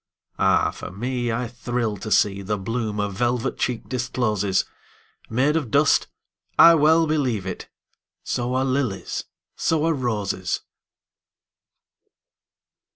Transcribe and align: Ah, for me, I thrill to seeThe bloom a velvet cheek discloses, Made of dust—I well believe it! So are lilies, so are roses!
Ah, 0.39 0.71
for 0.71 0.89
me, 0.89 1.31
I 1.31 1.47
thrill 1.47 1.95
to 1.97 2.09
seeThe 2.09 2.57
bloom 2.63 2.99
a 2.99 3.07
velvet 3.07 3.59
cheek 3.59 3.87
discloses, 3.87 4.65
Made 5.29 5.55
of 5.55 5.69
dust—I 5.69 6.73
well 6.73 7.05
believe 7.05 7.45
it! 7.45 7.69
So 8.23 8.55
are 8.55 8.65
lilies, 8.65 9.25
so 9.55 9.85
are 9.85 9.93
roses! 9.93 10.61